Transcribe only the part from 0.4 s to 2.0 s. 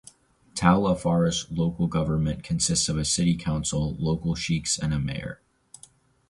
Tal Afar's local